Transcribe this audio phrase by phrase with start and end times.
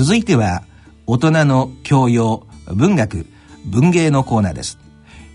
[0.00, 0.62] 続いては
[1.06, 3.26] 大人の教養文学
[3.66, 4.78] 文芸のコーナーです。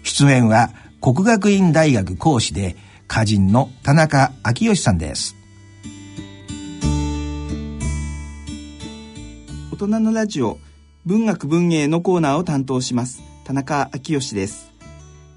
[0.01, 2.75] 出演は国学院大学講師で
[3.07, 5.35] 歌人の田中昭義さんです。
[9.71, 10.57] 大人のラジオ
[11.05, 14.71] 文学文芸のコーナーを担当します田中昭義です。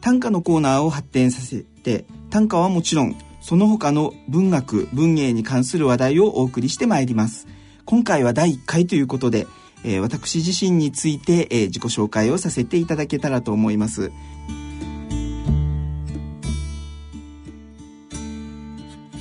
[0.00, 7.46] 短歌のコーナーを発展させて短歌はもちろんその他の文学文芸に関する話題をお送りしてまいります。
[7.88, 9.46] 今回は第1回ということで、
[9.82, 14.12] えー、私自身について、えー、自己紹介をさせていただけたらと思います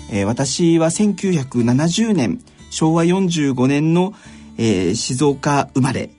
[0.10, 4.14] えー、私は1970年昭和45年の、
[4.58, 6.10] えー、静岡生まれ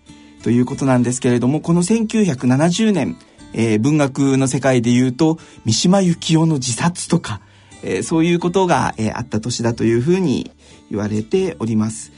[0.43, 3.19] ということなんですけれどもこの1970年、
[3.52, 7.43] えー、文学の世界でいうと三島由紀夫の自殺とか、
[7.83, 10.51] えー、そういうことが、えー、あった年だというふうに
[10.91, 12.17] 言われております。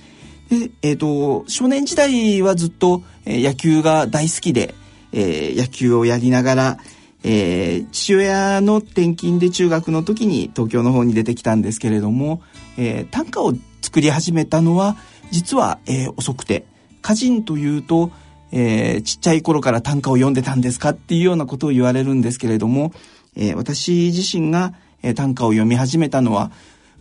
[0.51, 4.75] でえーと、少年時代はずっと、えー、野球が大好きで、
[5.13, 6.79] えー、野球をやりながら、
[7.23, 12.43] え、父親の転勤で中学の時に東京の方に出てきたんですけれども、
[12.77, 14.97] え、短歌を作り始めたのは
[15.31, 16.65] 実は、え、遅くて
[17.01, 18.11] 歌人というと、
[18.51, 22.93] え、ちっちゃい頃から短歌を読んでたんですかっていうようなことを言われるんですけれども、
[23.37, 26.51] え、私自身が、え、短歌を読み始めたのは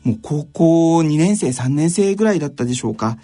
[0.03, 3.17] もう高校2年生3年生ぐらいだったでしょうか、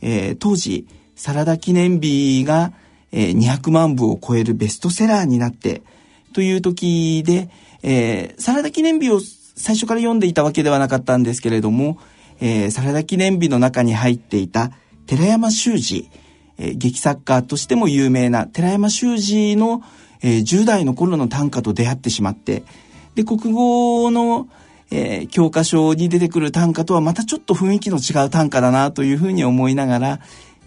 [0.00, 2.72] えー、当時サラダ記念日が、
[3.12, 5.82] えー、200万部を超えるベストセラーになって
[6.32, 7.50] という時で、
[7.82, 11.98] えー、サラダ記念日を最初から読んでいたわけではなかったんですけれども、
[12.40, 14.70] えー、サラダ記念日の中に入っていた
[15.06, 16.08] 寺山修司、
[16.58, 19.82] えー、劇作家としても有名な寺山修司の、
[20.22, 22.62] えー、10代の頃の短歌と出会ってしまって、
[23.14, 24.48] で、国語の、
[24.90, 30.20] えー、教科書に出てくる短歌とはまたちょっと雰囲気の違う短歌だなというふうに思いながら、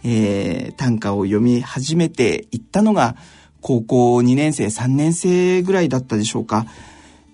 [0.03, 3.15] えー、短歌を読み始めていったのが、
[3.61, 6.65] 高校2年生、3年生ぐらいだったでしょうか。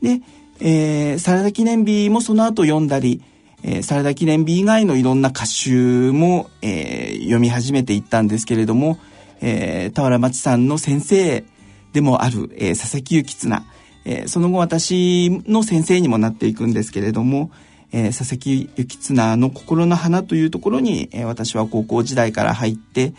[0.02, 0.22] で、
[0.62, 3.22] えー、サラダ記念日もその後読んだり、
[3.64, 9.00] えー、サラダ記念日以外のいろんな歌集も、えー、読み始めていったんですけれども、
[9.42, 11.44] えー、田原町さんの先生
[11.94, 13.66] でもある、えー、佐々木幸綱、
[14.12, 17.52] えー、その後私の先生にもなっていくんですけれども、
[17.92, 23.14] えー、佐々木幸綱の心の花というところに、えー、私は高校時代から入って、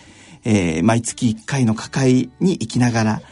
[0.44, 3.22] えー、毎月1回の課会に行きながら、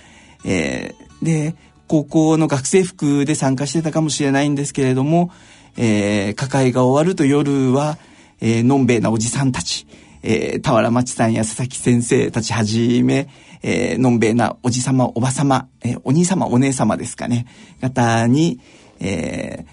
[0.44, 1.56] えー、で、
[1.88, 5.32] 高校の学生服で参加してたかもしれないんですけれども、
[5.76, 7.98] えー、課会が終わると夜は、
[8.40, 9.88] えー、のんべえなおじさんたち、
[10.22, 13.28] えー、田原町さんや佐々木先生たちはじめ、
[13.62, 17.46] えー、のんべえなおじさま、おばさま、えー、お兄様、お姉様ですかね、
[17.80, 18.60] 方に、
[19.00, 19.64] え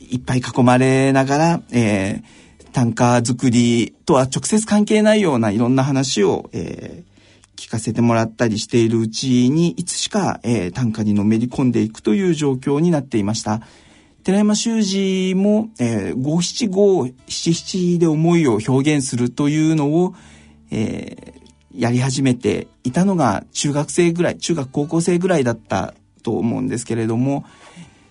[0.00, 13.62] ー、いっぱい囲まれながら、えー、短歌作りとは直接関係ないようないろんな話を、えー、聞かせてもらったりしているうちに、いつしか、えー、短歌にのめり込んでいくという状況になっていました。
[14.24, 20.14] 寺山修司も、えー、五七五七七で思いを表現するというのを、
[20.70, 21.43] えー、
[21.76, 27.44] やり始めていたのが中学生ぐらい、中学高校生ぐらいだったと思うんですけれども、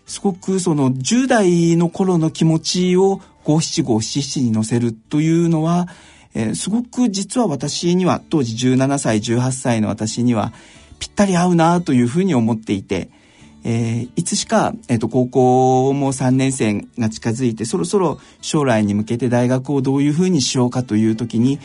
[0.06, 5.88] すごくその10代の頃の気持ちを五七五七七に乗せるというのは、
[6.34, 10.52] えー、すごく実は私には当時17歳18歳の私には
[11.00, 13.10] ぴったり合うなというふうに思っていて、
[13.64, 21.60] えー、いつしか、えーと、高校も3年生が近づいてそろそろ将来に向けて大学をどういうふうにしようかという時に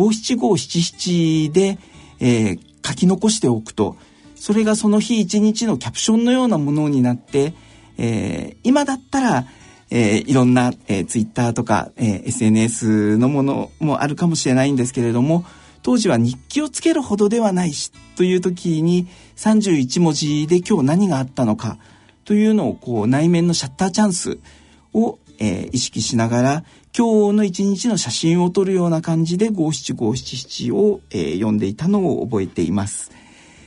[0.00, 1.78] 五七五七七で、
[2.20, 3.96] えー、書き残しておくと
[4.34, 7.52] それがその日一日のキャプションのようなものになって、
[7.98, 9.44] えー、今だったら
[9.92, 15.44] えー、いろんな、えー、ツイッターとか、えー、SNS のものもあるかもしれないんですけれども、
[15.82, 21.76] 当時は日記をつけるほどではないし、という時に31文字で今日何があったのか
[22.24, 24.38] というのをこう内面のシャッターチャンス
[24.92, 26.64] を、えー、意識しながら
[26.96, 33.12] 今日の一日の写真を撮るような感じで五七五七七を、えー、読んでいたのを覚えています。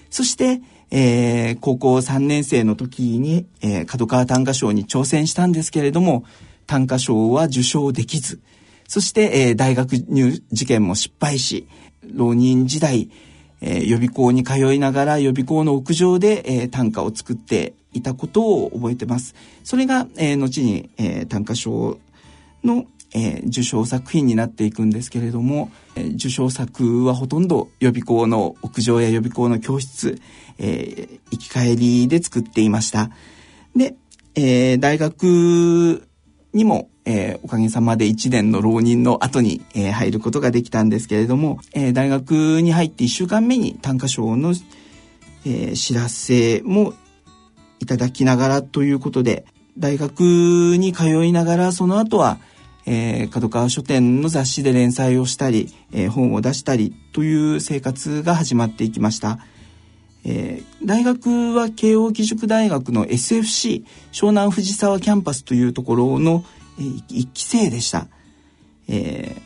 [0.10, 0.62] そして、
[0.92, 6.26] えー、高校3年生の時に、えー、角川短歌賞に挑戦したんですけれども、
[6.68, 8.42] 短歌賞は受賞できず、
[8.88, 11.68] そして、えー、大学入受験も失敗し、
[12.14, 13.10] 浪人時代、
[13.62, 19.34] えー、予備校に通いながら予備校の屋上で、えー、短歌を作っていたことを覚えてます。
[19.64, 21.98] それが、えー、後に、えー、短歌賞
[22.64, 30.20] の、えー、受賞作品になっていくんですけれども、えー、受賞作はほとんど予備校の屋上や予備校の教室、
[30.58, 33.12] えー、行き帰りで作っていました。
[33.76, 33.96] で、
[34.36, 36.08] えー、大学
[36.54, 44.54] にも、えー、おかげさまで1年の浪人の後に、えー、入ることができたんですけれども、えー、大学に入って1週間目に短歌賞の、
[45.46, 46.94] えー、知らせも
[47.80, 49.46] いただきながらということで、
[49.78, 50.22] 大学
[50.78, 52.38] に通いながらその後は、
[52.86, 59.40] えー、角川書店の雑誌で連載をしたり、えー、本を出したりという生活が始まっていきました。
[60.26, 66.46] えー、大学は慶応義塾大学の SFC 湘南藤沢キャンパスというところの、
[66.80, 68.08] えー、1期生でした。
[68.88, 69.42] えー、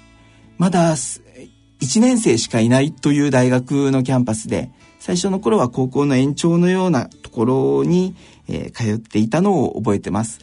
[0.57, 8.15] まだ1年生しかいないという大学のキャンパスで、最初の頃は高校の延長のようなところに、
[8.47, 10.39] えー、通っていたのを覚えてます。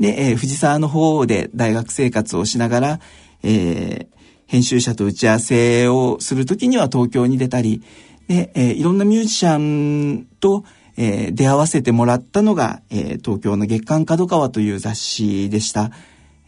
[0.00, 3.00] で、えー、藤沢の方で大学生活をしながら、
[3.42, 4.16] えー、
[4.46, 7.82] 編集者と打ち合わせをするときには東京に出たり、
[8.28, 10.64] で、えー、いろんなミュージシャンと、
[10.96, 15.90] えー、出会わせてもらったのが、えー、東京の月刊角川という雑誌でした。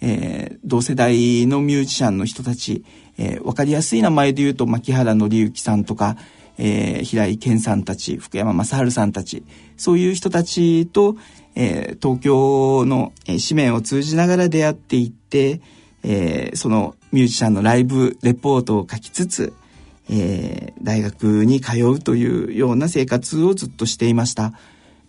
[0.00, 2.84] えー、同世代のミュージシャンの人たち、
[3.16, 6.16] えー、わかりやすい名前で言うと、牧原紀之さんとか、
[6.56, 9.44] えー、平井堅さんたち、福山雅治さんたち、
[9.76, 11.16] そういう人たちと、
[11.60, 15.60] えー、東京の、えー、紙面を通じながら出会っていって、
[16.04, 19.52] えー、そのミュージシャンのライブレポートを書きつつ、
[20.08, 24.52] えー、大学に通うというような生活をずっとしていました。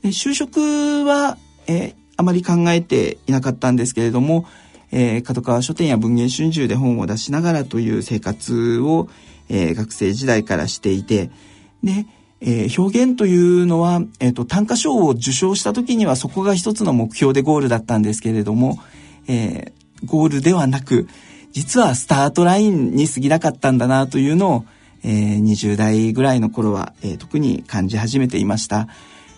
[0.01, 1.37] で就職は、
[1.67, 4.47] えー、あまり考えていなかったんですけれども、
[4.91, 9.07] えー、角川書店や文藝春秋で本を出しながらという生活を、
[9.49, 11.29] えー、学生時代からしていて、
[11.83, 12.07] で、
[12.41, 18.79] えー、表現というのは、えっ、ー、と、短歌賞を受賞した時にはそこが一つの目標でゴールだったんですけれども、
[19.27, 21.07] えー、ゴールではなく、
[21.51, 24.65] 実はスタートラインに過ぎなかったんだなというのを、
[25.03, 28.87] えー、20代ぐらいの頃は、えー、特に感じ始めていました。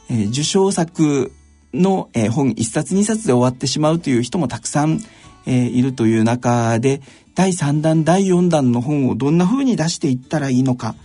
[0.10, 1.32] えー、受賞作
[1.74, 5.00] の、えー、本1冊2冊で終わってしまうという人もたくさん、
[5.46, 7.02] えー、いるという中で、
[7.34, 10.96] 第3弾、第4弾の本をどんな風に出していったらいいのか、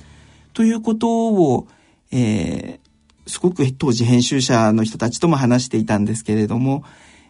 [0.53, 1.67] ということを、
[2.13, 6.85] えー、すごく当時編集者の人たちとも話していたんですけれども、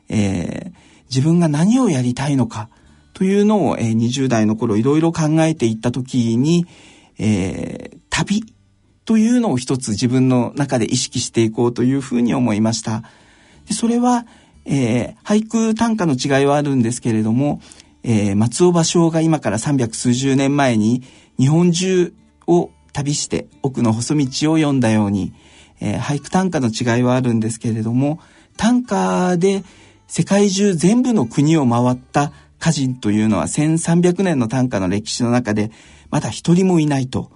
[0.08, 0.72] えー、
[1.08, 2.68] 自分が何をやりたいのか
[3.12, 6.66] というのを、えー、20代の頃いろいろ考えていった時に、
[7.18, 8.44] えー、旅
[9.06, 13.04] というのを一つ自分の中で意識していこうというふうに思いました。
[13.66, 14.26] でそれは、
[14.64, 17.60] えー、俳句短歌の違いはあるんですけれども、
[18.02, 21.02] えー、松尾芭蕉が今から三百数十年前に
[21.38, 22.12] 日本中
[22.46, 25.34] を旅して奥の細道を読んだように、
[25.80, 28.20] えー、俳句短歌の違いはあるんですけれども、
[28.56, 29.64] 短歌で
[30.06, 35.70] 世界中全部の国を回った歌人というのは1300年の短歌の歴史の中で
[36.10, 37.30] まだ一人もいないと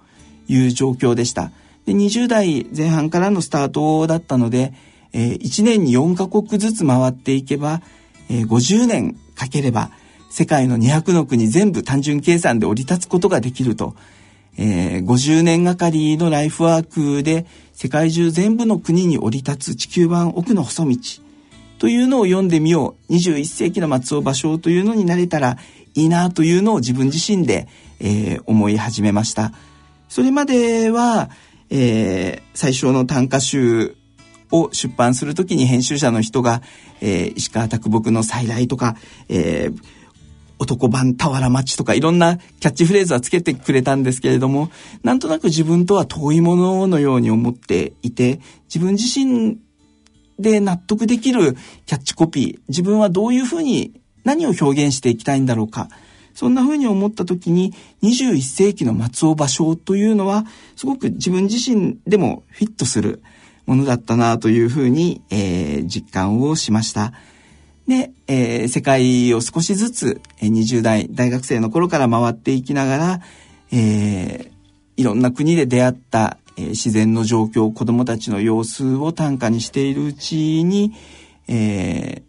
[0.48, 1.52] いう状況でした。
[1.84, 4.72] で20代前半からのスタートだったので、
[5.12, 7.82] えー、1年に4カ国ずつ回っていけば、
[8.30, 9.90] えー、50年かければ
[10.30, 13.94] 世界の200の国全部単純計算で降り立つことができると、
[14.56, 20.96] えー、50年がかりのライフワークで世界中全部の国に降り立つ地球版奥の細道
[21.78, 23.12] というのを読んでみよう。
[23.14, 25.56] 21世紀の松尾芭蕉というのになれたら
[25.94, 27.68] いいなというのを自分自身で、
[28.00, 29.52] えー、思い始めました。
[30.08, 31.30] それまでは、
[31.70, 33.96] えー、最初の短歌集
[34.52, 36.62] を出版するときに編集者の人が、
[37.00, 38.96] えー、石川啄木の再来とか、
[39.28, 39.82] えー、
[40.60, 44.70] 男版俵町とかいろんなキャッチフレーズはつけてくれたんですけれども、
[45.02, 49.58] なんとなく自分とは遠いもののように思っていて、自分自身
[50.38, 51.56] で納得できる
[51.86, 55.88] キャッチコピー、自分はどういうふうに何を表現していきたいんだろうか。
[56.34, 60.46] そんな風に思った時に21世紀の松尾芭蕉というのは
[60.76, 63.20] すごく自分自身でもフィットする
[63.66, 67.12] ものだったなというふうに、えー、実感をしました。
[67.90, 73.20] で、えー、世界を少しずつ、えー、20代、大学生の頃から回っていきながら、
[73.72, 74.50] えー、
[74.96, 80.92] いろんな国で出会った、えー、自然の状況、子供たちの様子を短歌にしているうちに、
[81.48, 82.22] え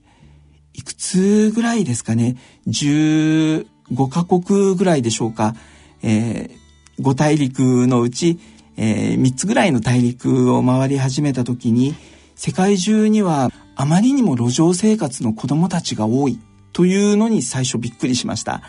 [0.73, 3.63] ー、いくつぐらいですかね、15
[4.09, 5.53] カ国ぐらいでしょうか、
[6.01, 8.39] えー、5大陸のうち、
[8.77, 11.93] えー、3つぐらいの大陸を回り始めた時に、
[12.35, 13.51] 世界中には
[13.81, 16.39] あまりにも路上生活の子供たちが多い
[16.71, 18.61] というのに最初びっくりしました。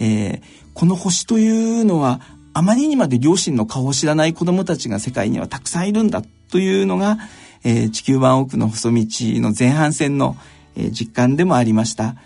[0.00, 0.42] えー、
[0.74, 2.20] この星というのは
[2.54, 7.18] あまりにまで両親の顔を知らない子供たちが世界にはたくさんいるんだというのが、
[7.62, 9.06] えー、地球版奥の細道
[9.40, 10.36] の前半戦の、
[10.74, 12.16] えー、実感でもありました。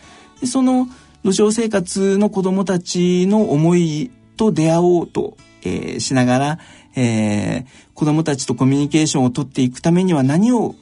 [0.41, 0.89] でその
[1.25, 6.59] 路上生活の子供たちの思いと出会おうと、えー、しながら、
[6.97, 10.77] えー、子供たちとコミュニケーションをとっていくためには何を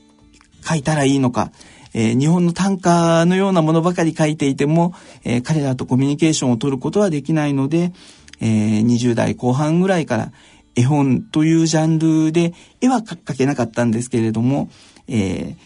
[0.63, 1.53] 書いたらいいのか、
[1.93, 7.93] えー、日本の短歌のようなものばかり書いていても、えー、彼らとコミュニケーションを取ることはできないので、
[8.41, 10.33] えー、20代後半ぐらいから
[10.77, 14.71] 絵本というジャンルで絵は描けなかったんですけれども、
[15.09, 15.57] え、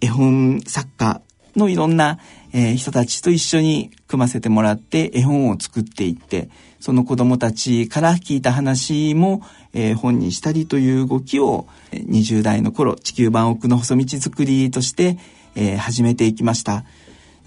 [0.00, 1.22] 絵本作家
[1.56, 2.18] のいろんな、
[2.52, 9.42] え、人たちと一緒に組ませてもらって絵本を作っていって、その子供たちから聞いた話も、
[9.72, 15.18] えー、本にしたりという動きを20代の頃地球版奥の細道作りとして、
[15.54, 16.84] えー、始めていきました。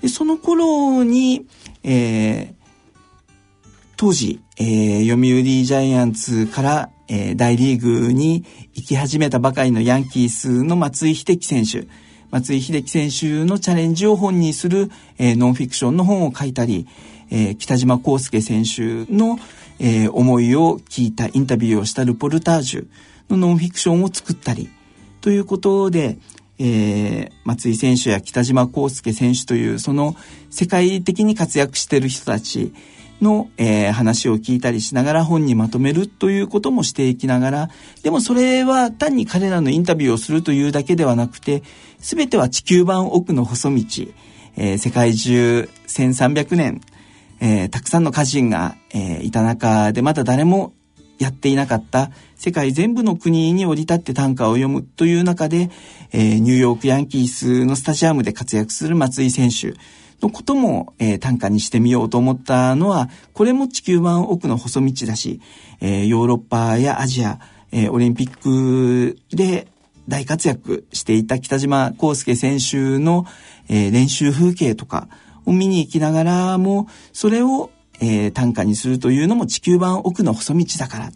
[0.02, 1.46] でその頃に、
[1.84, 2.54] えー、
[3.96, 11.88] 当時、えー、読売ジャイアンツから、えー、大リーグに行き始めたばかりのヤンキースの松井秀喜選手、
[12.32, 16.88] 松井秀喜選手のチャレンジを本にする、えー、ノンフィクションの本を書いたり、
[17.32, 19.40] えー、北島康介選手の、
[19.80, 22.88] えー、思いを聞いたインタビューをしたルポルタージュ
[23.30, 24.70] のノンフィクションを作ったり、
[25.22, 26.18] ということで、
[26.60, 30.16] えー、松井選手や北島康介選手というその
[30.52, 32.72] 世界的に活躍している人たち
[33.22, 37.70] の、えー、話を聞いたりしながら本にまとめるということもしていきながら、
[38.04, 41.64] でもそれは単に彼らのインタビューをするというだけではなくて、
[42.00, 43.84] すべては地球版奥の細道、
[44.58, 46.82] えー、世界中1300年、
[47.42, 50.72] えー、たくさんの歌人が、えー、いた中でまだ誰も
[51.20, 55.70] やっていなかった世界全部の国に降り立って短歌を読むという中で、
[56.14, 59.74] えー、ニューヨークヤンキースのスタジアムで活躍する松井選手、
[60.22, 65.42] のことも、えー、短歌にしてみようと思ったのは、これも地球版奥の細道だし、
[65.82, 67.40] えー、ヨーロッパやアジア、
[67.72, 69.68] えー、オリンピックで
[70.08, 73.26] 大活躍していた北島康介選手の、
[73.68, 75.08] えー、練習風景とか
[75.46, 81.12] を見に行きながらも、それを、えー、短歌にするというのも地球版奥の細道だから、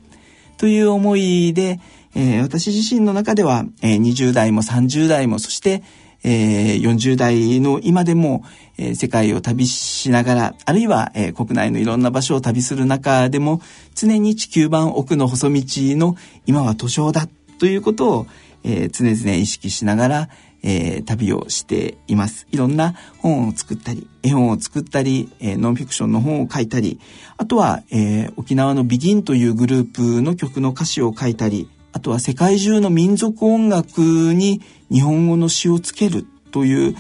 [0.57, 1.79] という思いで、
[2.15, 5.83] えー、私自身の中では、えー、20代も30代も、そして、
[6.23, 8.43] えー、40代の今でも、
[8.77, 13.61] えー、世界を旅しながら、あるいは、えー、国内のいろんな場所を旅する中でも、
[13.93, 15.61] 常に地球版奥の細道
[15.97, 16.15] の
[16.47, 17.27] 今は図書だ
[17.59, 18.27] ということを、
[18.63, 20.29] えー、常々意識しながら、
[20.67, 22.47] えー、旅をしています。
[22.51, 26.99] いろんな本を作ったり、絵本を作ったり、えー、ノンフィクションの本を書いたり、
[27.37, 34.59] あとは、えー、沖縄のビギンというグループの曲の歌詞を書いたり、あとは世界中の民族音楽に
[34.91, 36.95] 日本語の詩をつけるという、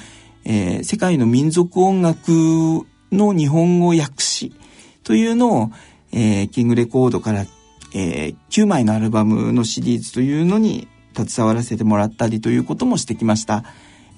[0.45, 2.31] えー、世界の民族音楽
[3.11, 4.53] の日本語訳詞
[5.03, 5.71] というのを、
[6.11, 7.45] えー、キングレコードから、
[7.95, 13.63] えー、9枚のアルバムのシリーズというのに携わらせてもらったりということもしてきました。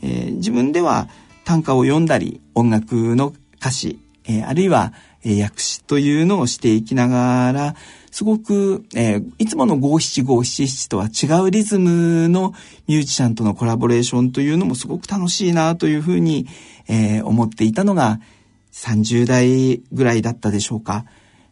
[0.02, 1.08] えー、自分では
[1.46, 7.76] 短歌を読んだり音楽の歌詞、えー、あるいは、えー、訳詞というのをしていきながら、
[8.12, 12.54] すごく、えー、いつもの五七五七七とは違うリズムの
[12.88, 16.48] ミュージシャンとのコラボレーションというのもすごく楽しいなというふうに、
[16.88, 18.20] えー、思っていたのが
[18.74, 21.06] 30代ぐらいだったでしょうか。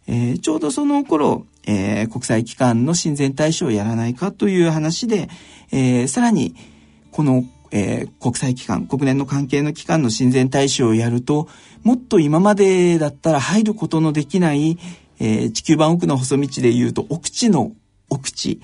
[0.08, 5.30] えー、ちょうどその頃、えー、国際機関の親善大使をやらないかという話で、
[5.72, 6.56] えー、さらに
[7.12, 11.48] この、え、国際機関、国連の関係の機関の親善大使をやると、
[11.84, 14.78] もっと今までだったら入ることのできない、
[15.20, 17.72] え、地球版奥の細道で言うと奥地の
[18.10, 18.60] 奥地、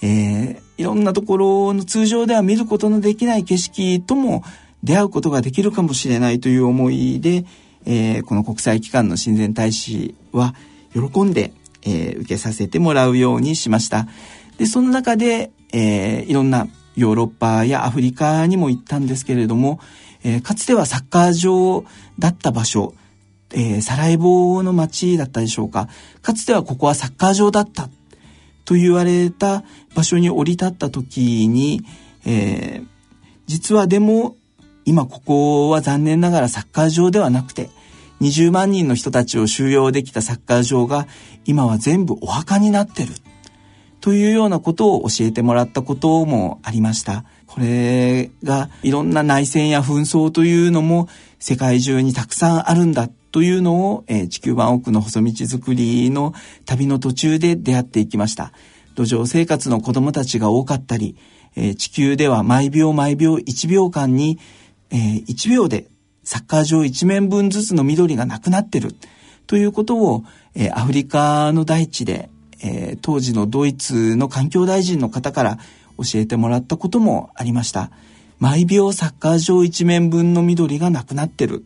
[0.00, 4.44] え、いろんなところの通常では見ることのできない景色とも
[4.84, 7.44] 出会うことができるかもしれないという思いで、
[7.84, 10.54] え、この国際機関の親善大使は
[10.98, 11.52] 喜んで、
[11.82, 14.08] えー、受けさせてもらうようにしました。
[14.58, 19.78] で、その中で、えー、いろんなヨーロッパやアフリカにも行ったんですけれども、
[20.24, 21.84] えー、かつてはサッカー場
[22.18, 22.94] だった場所、
[23.50, 25.88] えー、サラエボの町だったでしょうか。
[26.22, 27.88] かつてはここはサッカー場だった
[28.64, 29.62] と言われた
[29.94, 31.82] 場所に降り立った時に、
[32.26, 32.86] えー、
[33.46, 34.36] 実はでも
[34.84, 37.70] 今ここは残念ながらサッカー場ではなくて、
[38.20, 41.06] 20万人の人たちを収容できたサッカー場が
[41.44, 43.12] 今は全部お墓になってる。
[44.00, 47.24] というようなことを教えてもらったこともありました。
[47.46, 51.08] これがいろんな内戦や紛争というのも
[51.38, 56.32] 世界中にたくさんあるんだというのを、えー、地球版奥の細道作りの
[56.64, 58.52] 旅の途中で出会っていきました。
[58.96, 61.16] 路上生活の子供たちが多かったり、
[61.56, 64.38] えー、地球では毎秒毎秒1秒間に、
[64.90, 65.88] えー、1秒で
[66.28, 68.94] サッカー場一面分ずつの緑がなくなってる
[69.46, 72.28] ということを、えー、アフリカの大地で、
[72.62, 75.58] えー、当時のドイツの環境大臣の方から
[75.96, 77.90] 教えてもらったこともありました。
[78.38, 81.64] 毎秒サッカー場1面分の緑がなくなってる。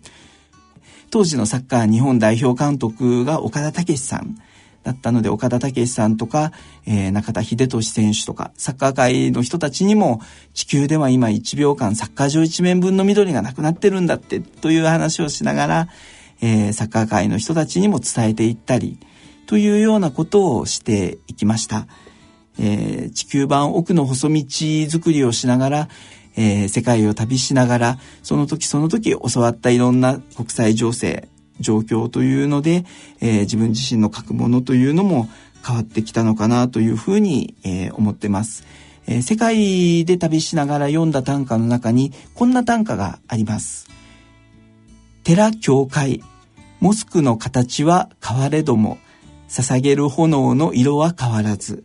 [1.11, 4.39] 当時のサッカー日本代表監督が岡田武さん
[4.83, 6.53] だったので、岡田武さんとか、
[6.87, 10.21] えー、中田秀俊選手とか、サッカー界の人たちにも、
[10.55, 15.89] 地球では今1秒間サッカー場一面分の緑がなくなってるんだって、という話をしながら、
[16.41, 18.99] えー、サッカー界の人たちにも伝えていったり、
[19.47, 21.87] というようなことをしていきました。
[22.59, 25.89] えー、地球版奥の細道づくりをしながら、
[26.37, 31.29] えー、世界を旅しながら、その時その時教わったいろんな国際情勢、
[31.63, 32.85] 状況というので、
[33.23, 35.29] えー、自分自身の書くものというのも
[35.67, 38.65] 変わってきたのかなというふうに、えー、思ってます。
[39.07, 43.89] えー、世界で旅しながら読んだ短歌の中にこんな短歌があります。
[45.25, 46.23] 寺教会、
[46.81, 48.99] モスクの形は変われども、
[49.49, 51.85] 捧げる炎の色は変わらず。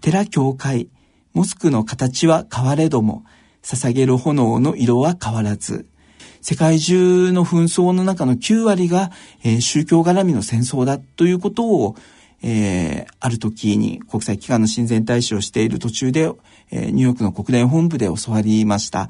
[0.00, 0.88] 寺教会、
[1.34, 3.24] モスクの形は変われども、
[3.62, 5.86] 捧げる炎の色は変わらず。
[6.44, 9.10] 世界中の紛争の中の9割が、
[9.42, 11.96] えー、宗教絡みの戦争だということを、
[12.42, 16.30] えー、ある時に国際機関の親善大使をしている途中で、
[16.70, 19.08] えー、ニューヨークの国連本部で教わりました。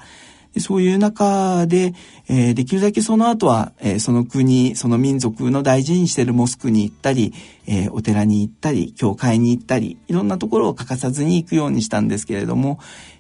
[0.61, 1.93] そういう中で、
[2.29, 7.35] えー、できるだけその後は、えー、その国、その民族の大事にしているモスクに行ったり、
[7.67, 12.79] えー、お寺に行ったり、教会に行ったり、いろんなところを欠かさずに行くようにしたんですけれども、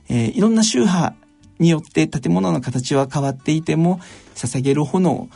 [0.09, 1.16] えいろんな宗派
[1.58, 4.00] によって建物の形は変わっていても、
[4.34, 5.28] 捧げる炎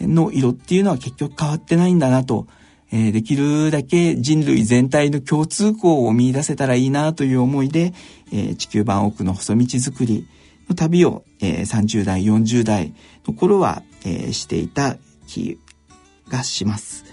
[0.00, 2.46] の色っていうのは結局変わってないんだなと、
[2.92, 7.92] えできるだけ人類全体の共通項を見出せたらいいなという思いで、
[8.32, 10.26] え地球版奥の細道づくり
[10.68, 12.92] の旅を、え30代、40代
[13.26, 14.96] の頃は、えしていた
[15.26, 15.58] 気
[16.28, 17.04] がします。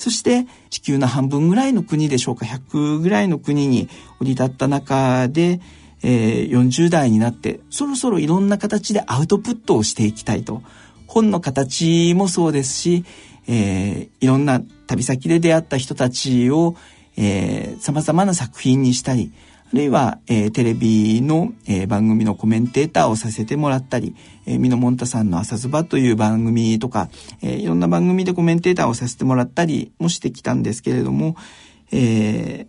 [0.00, 3.88] そして地球の半分ぐらいの国でしょうか、100ぐらいの国に
[4.18, 5.60] 降り立った中で、
[6.02, 10.62] えー、40代になってそろそろいろんな形でアウトプットをしていきたいと。
[11.06, 13.04] 本の形もそうですし、
[13.48, 16.76] えー、いろんな旅先で出会った人たちを、
[17.16, 19.32] えー、様々な作品にしたり、
[19.72, 24.14] あるいは、えー、テレビの、えー、番組のコメンテーターをさせてもらったり、
[24.46, 27.08] えー、ミノモンタさんの朝ズバという番組とか、
[27.42, 31.36] えー、いろんな番組でコメンテーターをさせてもらったりもしてきたんですけれども、
[31.92, 32.66] え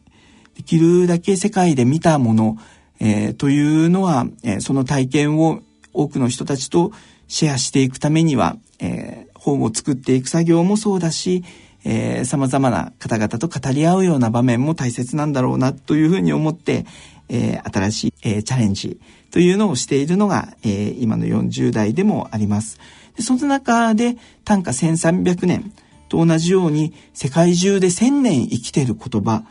[0.56, 2.58] ー、できるだけ世界で見たもの、
[3.04, 5.62] えー、というのは、えー、その体験を
[5.92, 6.92] 多くの人たちと
[7.28, 11.44] シェアしていくためには、えー、本を作っていく作業もそうだし、
[11.84, 16.86] えー、様々な方々と語り合うような場面も大切なんだろうなというふうに思って、
[17.28, 19.00] えー、新しい、えー、チャレンジ
[19.32, 22.80] というのをしているのが、えー、今の40代でもあります。
[23.18, 25.74] でその中で短歌1300年
[26.08, 29.44] と同じように世界中で1000年生きている言葉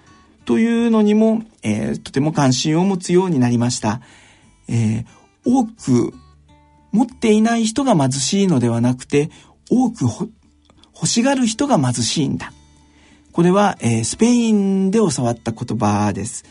[0.50, 4.00] というのにも、えー、とても関心を持つようになりました。
[4.68, 5.06] えー、
[5.44, 6.12] 多く
[6.90, 9.30] 持っていない人が貧しいのではなくて、
[9.70, 12.52] 多く欲しがる人が貧しいんだ。
[13.30, 16.44] これは、えー、スペインで教わった言葉です。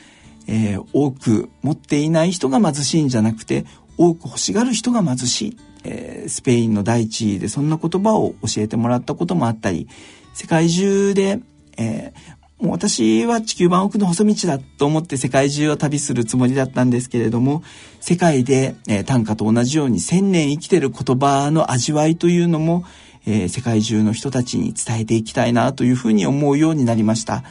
[0.48, 3.66] えー、多く持っていない人が貧しいんじゃなくて、
[3.98, 5.58] 多く欲しがる人が貧しい。
[5.84, 9.90] えー、スペインの大地でそんな言葉を教えてもらったこともあったり、
[10.34, 11.42] 世界中で、
[11.78, 17.64] えー、もう私は地球版奥の細道だと思って世界中を旅するつもりだったんですけれども、
[18.02, 22.84] 世界で、えー、短歌と同じように千年生きてる言葉の味わいというのも、
[23.26, 27.44] えー、世界中の人たちに伝えていきたいなというふうに思うようになりました。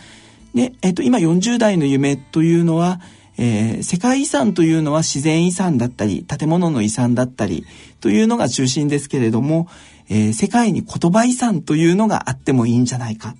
[0.55, 3.01] で、えっ、ー、と、今40代の夢というのは、
[3.39, 7.65] えー、世界遺産というのは自然遺産だったり、建物の遺産だったり
[8.01, 9.69] というのが中心ですけれども、
[10.11, 13.37] えー、世界に言葉遺産というのがあってもいいんじゃないか。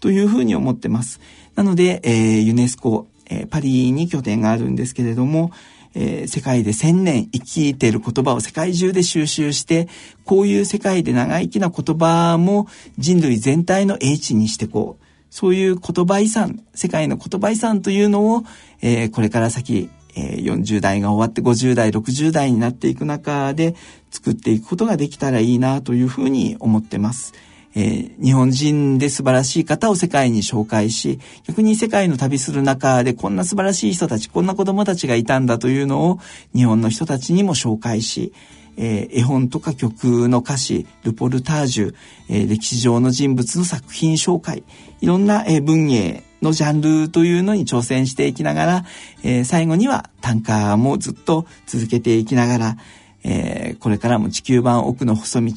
[0.00, 1.20] というふうに思ってます。
[1.54, 5.52] なので、えー、ユネスコ、えー、パリに拠点があるんですけれども、
[5.94, 9.88] えー、世界で千年生きている言葉を世界中で収集して、
[10.24, 12.66] こういう世界で長生きな言葉も
[12.98, 15.04] 人類全体の英知にしてこう。
[15.30, 18.42] そういう言葉遺産、世界の言葉遺産というのを、
[18.82, 23.76] えー、これから先、えー、40代が終わって50代、60代になっていく中で
[24.10, 27.32] 作っていくことができたらいいなというふうに思ってます。
[27.74, 36.18] えー、日本人で素晴らしい方を世界に紹介し、逆に世界の旅する中でこんな素晴らしい人たち、こんな子供たちがいたんだというのを
[36.54, 38.32] 日本の人たちにも紹介し、
[38.76, 41.94] えー、絵本とか曲の歌詞、ルポルタージュ、
[42.28, 44.64] えー、歴史上の人物の作品紹介、
[45.00, 48.84] いろんな、えー、文芸のジャンルというのに挑戦していきながら、
[49.22, 52.76] え、最後には短歌もずっと続けていきながら、
[53.24, 55.52] えー、これからも地球版奥の細道、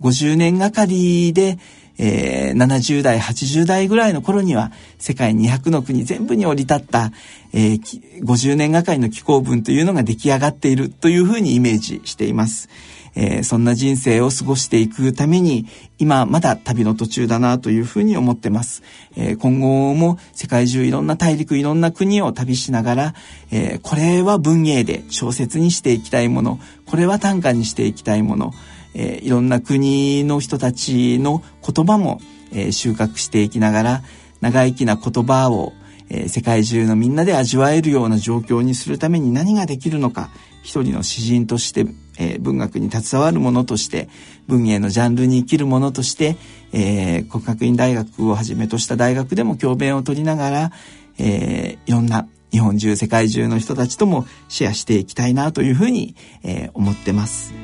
[0.00, 1.58] 50年がかりで、
[1.98, 7.12] えー、70代、80代ぐらいの頃には世界200の国全部に降り立った、
[7.52, 7.80] えー、
[8.22, 12.68] 50年がかりの気候文というのが出来上がっているというふうにイメージしています。
[13.14, 15.66] えー、そんな人生を過ごしていくために、
[15.98, 18.82] 今まだ旅の途中だなというふうに思ってます。
[19.16, 23.14] えー、今後も世界中いろんな大陸、いろんな国を旅しながら、
[23.50, 28.52] えー、これは文芸で小説にしていきたいもの、これは短歌にしていきたいもの、
[28.94, 32.20] え、いろんな国の人たちの言葉も、
[32.52, 34.02] え、収穫していきながら、
[34.40, 35.72] 長生きな言葉を、
[36.10, 40.30] え、世界中のみんなで味わえるような状況にするために何ができるのか、
[40.62, 41.86] 一人の詩人として、
[42.18, 44.08] えー、文学に携わる者として、
[44.48, 46.36] 文芸のジャンルに生きる者として、
[46.72, 50.72] えー、国学院大学をはじめとした大学でも教鞭を取りながら、
[51.18, 57.54] えー、いろんな日本中、世界中の人たちともシェアしていきたいなというふうに、えー、思ってます。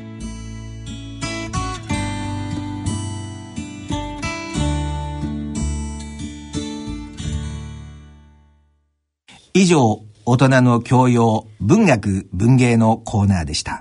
[9.61, 13.77] 以上、大人の教養、文学、文芸のコーナーでした。